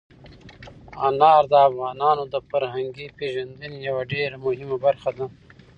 [1.07, 5.25] انار د افغانانو د فرهنګي پیژندنې یوه ډېره مهمه برخه ده.